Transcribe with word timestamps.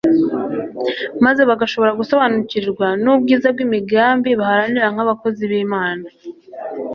maze 1.25 1.41
bagashobora 1.49 1.97
gusobanukirwa 1.99 2.87
n'ubwiza 3.03 3.47
bw'imigambi 3.53 4.29
baharanira 4.39 4.87
nk'abakozi 4.93 5.43
b'Imana. 5.51 6.05